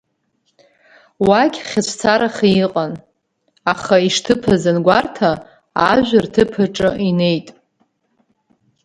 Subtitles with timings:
[1.27, 2.93] Уагь хьыҵәцараха иҟан,
[3.71, 5.31] аха ишҭыԥыз ангәарҭа,
[5.89, 7.47] ажә рҭыԥ аҿы инеит.